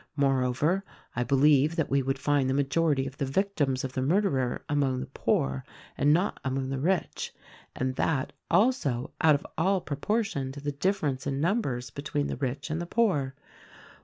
More 0.15 0.41
over, 0.41 0.83
I 1.15 1.23
believe 1.23 1.75
that 1.75 1.91
we 1.91 2.01
would 2.01 2.17
find 2.17 2.49
the 2.49 2.55
majority 2.55 3.05
of 3.05 3.17
the 3.17 3.25
vic 3.27 3.55
tims 3.55 3.83
of 3.83 3.93
the 3.93 4.01
murderer 4.01 4.65
among 4.67 4.99
the 4.99 5.05
poor 5.05 5.63
and 5.95 6.11
not 6.11 6.39
among 6.43 6.69
the 6.71 6.79
rich— 6.79 7.35
and 7.75 7.95
that, 7.97 8.33
also, 8.49 9.11
out 9.21 9.35
of 9.35 9.45
all 9.59 9.79
proportion 9.79 10.51
to 10.53 10.59
the 10.59 10.71
difference 10.71 11.27
in 11.27 11.39
numbers 11.39 11.91
between 11.91 12.25
the 12.25 12.37
rich 12.37 12.71
and 12.71 12.81
the 12.81 12.87
poor. 12.87 13.35